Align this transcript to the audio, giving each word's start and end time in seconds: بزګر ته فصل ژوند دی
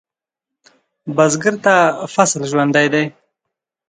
بزګر 1.15 1.55
ته 1.65 1.75
فصل 2.13 2.41
ژوند 2.49 2.75
دی 2.93 3.05